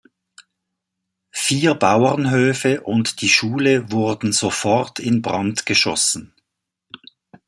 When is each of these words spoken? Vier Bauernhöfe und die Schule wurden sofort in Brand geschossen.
Vier 1.29 1.75
Bauernhöfe 1.75 2.81
und 2.81 3.21
die 3.21 3.29
Schule 3.29 3.91
wurden 3.91 4.31
sofort 4.33 4.97
in 4.97 5.21
Brand 5.21 5.67
geschossen. 5.67 6.33